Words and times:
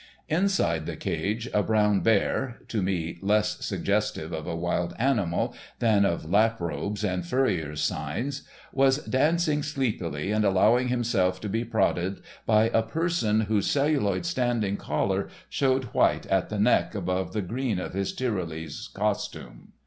Inside 0.29 0.87
the 0.87 0.95
cage 0.95 1.47
a 1.53 1.61
brown 1.61 1.99
bear—to 1.99 2.81
me 2.81 3.19
less 3.21 3.63
suggestive 3.63 4.33
of 4.33 4.47
a 4.47 4.55
wild 4.55 4.95
animal 4.97 5.53
than 5.77 6.05
of 6.05 6.25
lap 6.27 6.59
robes 6.59 7.03
and 7.03 7.23
furriers' 7.23 7.81
signs—was 7.83 9.05
dancing 9.05 9.61
sleepily 9.61 10.31
and 10.31 10.43
allowing 10.43 10.87
himself 10.87 11.39
to 11.41 11.49
be 11.49 11.63
prodded 11.63 12.19
by 12.47 12.71
a 12.73 12.81
person 12.81 13.41
whose 13.41 13.69
celluloid 13.69 14.25
standing 14.25 14.75
collar 14.75 15.29
showed 15.49 15.83
white 15.93 16.25
at 16.25 16.49
the 16.49 16.57
neck 16.59 16.95
above 16.95 17.33
the 17.33 17.43
green 17.43 17.77
of 17.77 17.93
his 17.93 18.11
Tyrolese 18.11 18.87
costume. 18.95 19.73